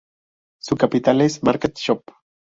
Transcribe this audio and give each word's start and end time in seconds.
Su 0.59 0.77
capital 0.77 1.21
es 1.21 1.43
Market 1.43 1.77
Shop. 1.77 2.01